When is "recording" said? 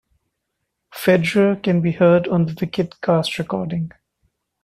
3.37-3.91